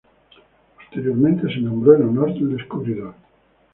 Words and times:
Posteriormente 0.79 1.47
se 1.53 1.59
nombró 1.59 1.95
en 1.95 2.01
honor 2.09 2.33
del 2.33 2.57
descubridor. 2.57 3.13